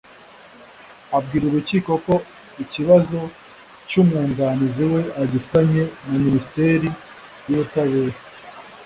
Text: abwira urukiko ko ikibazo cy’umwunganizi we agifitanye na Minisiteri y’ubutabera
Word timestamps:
abwira 1.17 1.43
urukiko 1.47 1.91
ko 2.05 2.15
ikibazo 2.63 3.19
cy’umwunganizi 3.87 4.83
we 4.93 5.01
agifitanye 5.21 5.83
na 6.07 6.17
Minisiteri 6.25 6.87
y’ubutabera 7.47 8.17